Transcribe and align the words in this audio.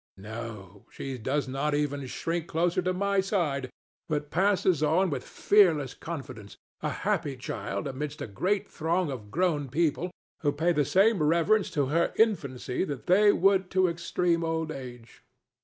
No; 0.17 0.87
she 0.89 1.19
does 1.19 1.47
not 1.47 1.75
even 1.75 2.07
shrink 2.07 2.47
closer 2.47 2.81
to 2.81 2.91
my 2.91 3.19
side, 3.19 3.69
but 4.09 4.31
passes 4.31 4.81
on 4.81 5.11
with 5.11 5.21
fearless 5.23 5.93
confidence, 5.93 6.57
a 6.81 6.89
happy 6.89 7.37
child 7.37 7.85
amidst 7.85 8.19
a 8.19 8.25
great 8.25 8.67
throng 8.67 9.11
of 9.11 9.29
grown 9.29 9.69
people 9.69 10.09
who 10.39 10.53
pay 10.53 10.71
the 10.71 10.85
same 10.85 11.21
reverence 11.21 11.69
to 11.69 11.85
her 11.93 12.13
infancy 12.17 12.83
that 12.83 13.05
they 13.05 13.31
would 13.31 13.69
to 13.69 13.87
extreme 13.87 14.43
old 14.43 14.71
age. 14.71 15.23